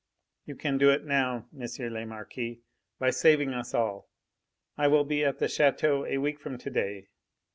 You 0.47 0.55
can 0.55 0.79
do 0.79 0.89
it 0.89 1.05
now, 1.05 1.47
M. 1.55 1.61
le 1.93 2.05
Marquis, 2.07 2.63
by 2.97 3.11
saving 3.11 3.53
us 3.53 3.75
all. 3.75 4.09
I 4.75 4.87
will 4.87 5.03
be 5.03 5.23
at 5.23 5.37
the 5.37 5.47
chateau 5.47 6.05
a 6.07 6.17
week 6.17 6.39
from 6.39 6.57
to 6.57 6.71
day. 6.71 7.09